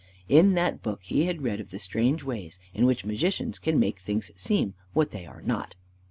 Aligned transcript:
In 0.27 0.55
that 0.55 0.81
book 0.81 1.01
he 1.03 1.25
had 1.25 1.43
read 1.43 1.59
of 1.59 1.69
the 1.69 1.77
strange 1.77 2.23
ways 2.23 2.57
in 2.73 2.87
which 2.87 3.05
Magicians 3.05 3.59
can 3.59 3.79
make 3.79 3.99
things 3.99 4.31
seem 4.35 4.73
what 4.93 5.11
they 5.11 5.27
are 5.27 5.43
not. 5.43 5.75